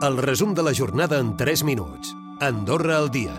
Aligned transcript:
El 0.00 0.16
resum 0.16 0.52
de 0.54 0.62
la 0.62 0.70
jornada 0.72 1.18
en 1.18 1.36
3 1.36 1.64
minuts. 1.64 2.14
Andorra 2.38 2.98
al 2.98 3.10
dia. 3.10 3.32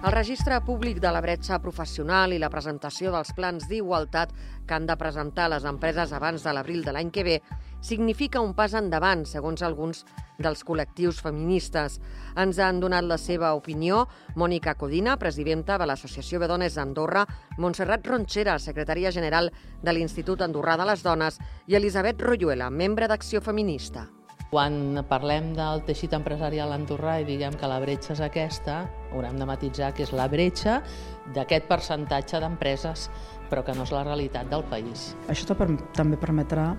El 0.00 0.12
registre 0.14 0.56
públic 0.64 1.02
de 1.04 1.10
la 1.12 1.20
bretxa 1.20 1.58
professional 1.60 2.32
i 2.32 2.38
la 2.40 2.48
presentació 2.48 3.12
dels 3.12 3.34
plans 3.36 3.66
d'igualtat 3.68 4.32
que 4.64 4.72
han 4.72 4.86
de 4.88 4.96
presentar 4.96 5.50
les 5.52 5.68
empreses 5.68 6.16
abans 6.16 6.40
de 6.48 6.56
l'abril 6.56 6.80
de 6.80 6.96
l'any 6.96 7.12
que 7.12 7.26
ve 7.28 7.36
significa 7.84 8.40
un 8.40 8.56
pas 8.56 8.72
endavant, 8.72 9.26
segons 9.28 9.60
alguns 9.60 10.06
dels 10.40 10.64
col·lectius 10.64 11.20
feministes. 11.20 12.00
Ens 12.40 12.56
han 12.56 12.80
donat 12.80 13.04
la 13.04 13.20
seva 13.20 13.52
opinió 13.52 14.06
Mònica 14.34 14.78
Codina, 14.80 15.20
presidenta 15.20 15.76
de 15.76 15.92
l'Associació 15.92 16.40
de 16.40 16.48
Dones 16.48 16.80
d'Andorra, 16.80 17.28
Montserrat 17.58 18.08
Ronchera, 18.08 18.56
secretària 18.56 19.12
general 19.12 19.52
de 19.84 19.92
l'Institut 19.92 20.40
Andorrà 20.40 20.80
de 20.80 20.88
les 20.88 21.04
Dones, 21.04 21.36
i 21.68 21.76
Elisabet 21.76 22.22
Royuela, 22.22 22.70
membre 22.70 23.12
d'Acció 23.12 23.44
Feminista. 23.44 24.08
Quan 24.50 25.00
parlem 25.10 25.52
del 25.56 25.82
teixit 25.88 26.12
empresarial 26.14 26.70
andorrà 26.74 27.18
i 27.20 27.26
diguem 27.26 27.56
que 27.58 27.70
la 27.70 27.80
bretxa 27.82 28.14
és 28.14 28.22
aquesta, 28.22 28.84
haurem 29.10 29.40
de 29.40 29.48
matitzar 29.48 29.92
que 29.94 30.04
és 30.06 30.12
la 30.14 30.28
bretxa 30.30 30.80
d'aquest 31.34 31.66
percentatge 31.66 32.38
d'empreses, 32.42 33.08
però 33.50 33.64
que 33.66 33.74
no 33.74 33.86
és 33.86 33.94
la 33.94 34.04
realitat 34.06 34.50
del 34.50 34.62
país. 34.70 35.14
Això 35.32 35.50
també 35.50 36.20
permetrà 36.20 36.74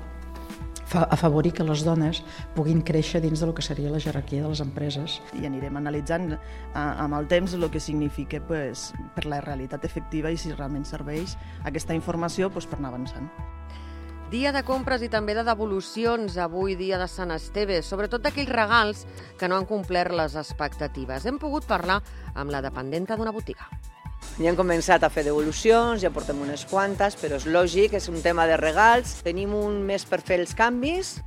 afavorir 0.95 1.52
que 1.52 1.66
les 1.67 1.84
dones 1.84 2.22
puguin 2.55 2.81
créixer 2.81 3.20
dins 3.22 3.41
del 3.44 3.53
que 3.53 3.61
seria 3.61 3.91
la 3.91 3.99
jerarquia 3.99 4.44
de 4.44 4.53
les 4.53 4.61
empreses. 4.63 5.20
I 5.36 5.45
anirem 5.49 5.77
analitzant 5.77 6.38
amb 6.73 7.17
el 7.17 7.27
temps 7.27 7.53
el 7.53 7.67
que 7.70 7.84
significa 7.84 8.39
pues, 8.39 8.94
per 9.16 9.25
la 9.27 9.41
realitat 9.44 9.86
efectiva 9.86 10.31
i 10.31 10.39
si 10.39 10.53
realment 10.53 10.88
serveix 10.88 11.36
aquesta 11.66 11.97
informació 11.97 12.49
pues, 12.49 12.66
per 12.66 12.80
anar 12.80 12.94
avançant. 12.95 13.27
Dia 14.27 14.52
de 14.52 14.59
compres 14.67 14.99
i 15.05 15.08
també 15.08 15.31
de 15.38 15.44
devolucions, 15.48 16.34
avui 16.44 16.73
dia 16.76 16.98
de 16.99 17.05
Sant 17.08 17.30
Esteve, 17.31 17.77
sobretot 17.80 18.20
d'aquells 18.26 18.50
regals 18.52 19.05
que 19.40 19.48
no 19.48 19.55
han 19.55 19.67
complert 19.70 20.12
les 20.12 20.36
expectatives. 20.36 21.23
Hem 21.23 21.38
pogut 21.40 21.63
parlar 21.63 22.02
amb 22.36 22.52
la 22.52 22.59
dependenta 22.66 23.16
d'una 23.16 23.31
botiga. 23.31 23.70
Ja 24.36 24.50
hem 24.52 24.58
començat 24.59 25.05
a 25.08 25.09
fer 25.14 25.23
devolucions, 25.30 26.03
ja 26.03 26.11
portem 26.11 26.42
unes 26.44 26.66
quantes, 26.67 27.16
però 27.16 27.39
és 27.39 27.48
lògic, 27.48 27.95
és 27.95 28.09
un 28.11 28.20
tema 28.20 28.50
de 28.52 28.59
regals. 28.59 29.16
Tenim 29.23 29.55
un 29.55 29.80
mes 29.88 30.03
per 30.03 30.20
fer 30.20 30.42
els 30.42 30.52
canvis, 30.59 31.22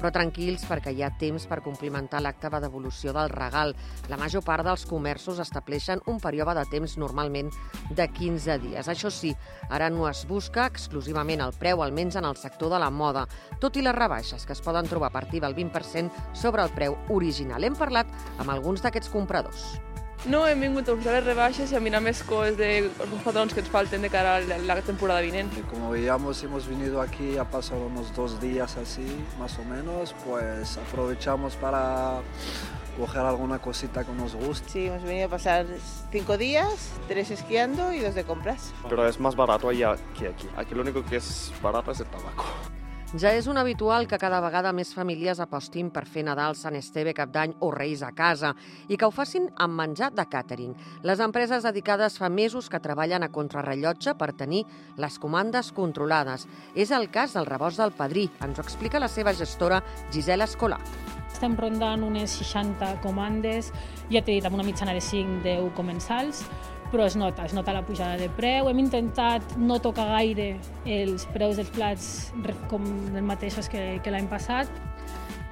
però 0.00 0.10
tranquils 0.14 0.64
perquè 0.68 0.94
hi 0.94 1.04
ha 1.04 1.12
temps 1.20 1.46
per 1.46 1.60
complimentar 1.64 2.22
l'acte 2.24 2.50
de 2.50 2.60
devolució 2.64 3.12
del 3.16 3.30
regal. 3.32 3.74
La 4.08 4.18
major 4.20 4.42
part 4.46 4.64
dels 4.66 4.86
comerços 4.88 5.38
estableixen 5.42 6.02
un 6.10 6.20
període 6.20 6.56
de 6.56 6.64
temps 6.72 6.96
normalment 6.98 7.52
de 7.90 8.08
15 8.08 8.58
dies. 8.64 8.88
Això 8.88 9.12
sí, 9.12 9.34
ara 9.68 9.90
no 9.92 10.08
es 10.08 10.24
busca 10.28 10.66
exclusivament 10.66 11.44
el 11.44 11.54
preu, 11.60 11.84
almenys 11.84 12.16
en 12.16 12.28
el 12.28 12.40
sector 12.40 12.72
de 12.72 12.80
la 12.80 12.90
moda, 12.90 13.26
tot 13.60 13.76
i 13.76 13.84
les 13.84 13.96
rebaixes 13.96 14.46
que 14.46 14.56
es 14.56 14.64
poden 14.64 14.88
trobar 14.88 15.12
a 15.12 15.18
partir 15.20 15.44
del 15.44 15.54
20% 15.54 16.32
sobre 16.32 16.64
el 16.64 16.74
preu 16.74 16.96
original. 17.10 17.64
Hem 17.64 17.76
parlat 17.76 18.10
amb 18.38 18.50
alguns 18.50 18.82
d'aquests 18.82 19.12
compradors. 19.12 19.76
No, 20.28 20.42
hem 20.46 20.60
vingut 20.60 20.88
a 20.88 20.92
buscar 20.92 21.14
les 21.14 21.24
rebaixes 21.24 21.70
i 21.72 21.76
a 21.78 21.80
mirar 21.80 22.02
més 22.04 22.18
coses 22.28 22.58
de 22.58 22.66
alguns 23.00 23.22
patrons 23.24 23.54
que 23.56 23.62
ens 23.62 23.70
falten 23.72 24.02
de 24.04 24.10
cara 24.12 24.34
a 24.36 24.58
la 24.68 24.76
temporada 24.84 25.22
vinent. 25.24 25.48
Como 25.70 25.88
veíamos, 25.94 26.42
hemos 26.44 26.66
venido 26.68 27.00
aquí, 27.00 27.38
ha 27.38 27.46
pasado 27.48 27.86
unos 27.86 28.14
dos 28.14 28.38
días 28.38 28.76
así, 28.76 29.06
más 29.38 29.58
o 29.58 29.64
menos, 29.64 30.14
pues 30.26 30.76
aprovechamos 30.76 31.56
para 31.56 32.20
coger 32.98 33.22
alguna 33.22 33.60
cosita 33.60 34.04
que 34.04 34.12
nos 34.12 34.34
guste. 34.34 34.68
Sí, 34.68 34.86
hemos 34.88 35.02
venido 35.04 35.26
a 35.26 35.30
pasar 35.30 35.64
cinco 36.12 36.36
días, 36.36 36.90
tres 37.08 37.30
esquiando 37.30 37.94
y 37.94 38.00
dos 38.00 38.14
de 38.14 38.24
compras. 38.24 38.74
Pero 38.90 39.08
es 39.08 39.18
más 39.18 39.34
barato 39.34 39.70
allá 39.70 39.96
que 40.18 40.28
aquí. 40.28 40.48
Aquí 40.54 40.74
lo 40.74 40.82
único 40.82 41.02
que 41.02 41.16
es 41.16 41.50
barato 41.62 41.92
es 41.92 42.00
el 42.00 42.06
tabaco. 42.06 42.44
Ja 43.18 43.32
és 43.34 43.48
un 43.50 43.58
habitual 43.58 44.06
que 44.06 44.20
cada 44.22 44.38
vegada 44.38 44.70
més 44.70 44.92
famílies 44.94 45.40
apostin 45.42 45.88
per 45.90 46.04
fer 46.06 46.22
Nadal, 46.22 46.54
Sant 46.54 46.76
Esteve, 46.78 47.10
Cap 47.10 47.32
d'Any 47.34 47.56
o 47.58 47.72
Reis 47.74 48.04
a 48.06 48.12
casa 48.14 48.52
i 48.86 48.94
que 48.94 49.08
ho 49.08 49.10
facin 49.10 49.48
amb 49.58 49.74
menjar 49.74 50.12
de 50.14 50.22
càtering. 50.30 50.76
Les 51.02 51.18
empreses 51.18 51.66
dedicades 51.66 52.20
fa 52.22 52.28
mesos 52.30 52.68
que 52.70 52.78
treballen 52.78 53.26
a 53.26 53.30
contrarrellotge 53.34 54.14
per 54.14 54.30
tenir 54.38 54.62
les 54.94 55.18
comandes 55.18 55.72
controlades. 55.74 56.46
És 56.78 56.94
el 56.94 57.10
cas 57.10 57.34
del 57.34 57.50
rebost 57.50 57.82
del 57.82 57.90
Padrí. 57.98 58.28
Ens 58.46 58.60
ho 58.60 58.62
explica 58.62 59.02
la 59.02 59.10
seva 59.10 59.34
gestora 59.34 59.82
Gisela 60.12 60.46
Escolar. 60.46 60.78
Estem 61.32 61.58
rondant 61.58 62.06
unes 62.06 62.38
60 62.38 63.00
comandes, 63.02 63.72
ja 64.06 64.22
t'he 64.22 64.36
dit, 64.36 64.46
amb 64.46 64.54
una 64.54 64.66
mitjana 64.66 64.94
de 64.94 65.02
5-10 65.02 65.74
comensals, 65.74 66.44
però 66.90 67.06
es 67.06 67.16
nota, 67.16 67.46
es 67.46 67.54
nota 67.54 67.72
la 67.72 67.84
pujada 67.86 68.18
de 68.18 68.28
preu. 68.36 68.68
Hem 68.70 68.82
intentat 68.82 69.56
no 69.58 69.78
tocar 69.82 70.08
gaire 70.10 70.52
els 70.84 71.26
preus 71.34 71.58
dels 71.60 71.70
plats 71.74 72.06
com 72.70 72.86
els 73.14 73.26
mateixos 73.26 73.70
que, 73.70 73.98
que 74.04 74.14
l'any 74.14 74.28
passat. 74.30 74.70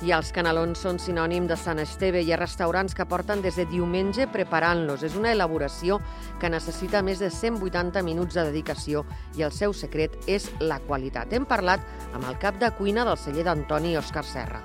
I 0.06 0.12
els 0.14 0.28
canelons 0.30 0.78
són 0.78 1.00
sinònim 1.02 1.48
de 1.50 1.56
Sant 1.58 1.80
Esteve. 1.82 2.20
Hi 2.22 2.30
ha 2.30 2.38
restaurants 2.38 2.94
que 2.94 3.06
porten 3.10 3.42
des 3.42 3.58
de 3.58 3.66
diumenge 3.66 4.28
preparant-los. 4.30 5.02
És 5.02 5.16
una 5.18 5.32
elaboració 5.34 5.98
que 6.38 6.50
necessita 6.54 7.02
més 7.02 7.18
de 7.18 7.32
180 7.34 8.04
minuts 8.06 8.38
de 8.38 8.46
dedicació 8.46 9.02
i 9.34 9.42
el 9.42 9.54
seu 9.54 9.74
secret 9.74 10.14
és 10.30 10.52
la 10.60 10.78
qualitat. 10.86 11.34
Hem 11.34 11.50
parlat 11.50 11.82
amb 12.12 12.28
el 12.30 12.38
cap 12.38 12.62
de 12.62 12.70
cuina 12.78 13.06
del 13.08 13.18
celler 13.18 13.48
d'Antoni 13.50 13.96
Òscar 13.98 14.26
Serra. 14.26 14.62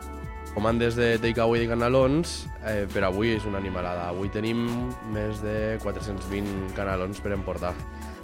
Comandes 0.53 0.96
de 0.96 1.18
takeaway 1.18 1.64
de 1.64 1.68
canelons, 1.72 2.46
eh, 2.62 2.86
per 2.94 3.02
avui 3.08 3.31
és 3.34 3.46
una 3.50 3.58
animalada. 3.58 4.06
Avui 4.12 4.30
tenim 4.30 4.68
més 5.09 5.41
de 5.41 5.80
420 5.81 6.75
canelons 6.78 7.22
per 7.25 7.34
emportar. 7.34 7.74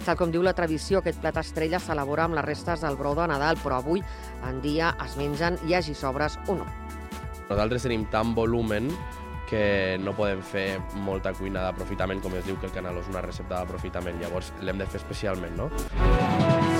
Tal 0.04 0.16
com 0.16 0.30
diu 0.30 0.44
la 0.46 0.54
tradició, 0.54 1.00
aquest 1.00 1.18
plat 1.20 1.40
estrella 1.42 1.80
s'elabora 1.82 2.28
amb 2.28 2.38
les 2.38 2.46
restes 2.46 2.84
del 2.86 2.96
brou 2.96 3.16
de 3.18 3.26
Nadal, 3.26 3.58
però 3.58 3.80
avui 3.82 4.04
en 4.46 4.60
dia 4.62 4.94
es 5.04 5.16
mengen 5.18 5.58
hi 5.66 5.74
hagi 5.74 5.94
sobres 5.94 6.38
o 6.46 6.54
no. 6.54 6.68
Nosaltres 7.50 7.82
tenim 7.82 8.06
tant 8.12 8.30
volumen 8.34 8.88
que 9.50 9.98
no 9.98 10.14
podem 10.14 10.44
fer 10.46 10.78
molta 11.02 11.34
cuina 11.34 11.66
d'aprofitament, 11.66 12.22
com 12.22 12.38
es 12.38 12.46
diu 12.46 12.60
que 12.60 12.70
el 12.70 12.76
caneló 12.76 13.02
és 13.02 13.10
una 13.10 13.24
recepta 13.26 13.58
d'aprofitament, 13.58 14.22
llavors 14.22 14.54
l'hem 14.62 14.78
de 14.78 14.86
fer 14.86 15.02
especialment, 15.02 15.58
no? 15.58 16.79